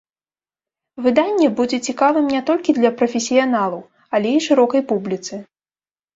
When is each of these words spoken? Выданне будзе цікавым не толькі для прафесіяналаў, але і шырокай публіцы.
Выданне 1.05 1.47
будзе 1.59 1.77
цікавым 1.89 2.25
не 2.37 2.41
толькі 2.47 2.75
для 2.79 2.91
прафесіяналаў, 3.03 3.85
але 4.19 4.27
і 4.41 4.43
шырокай 4.49 4.81
публіцы. 4.95 5.33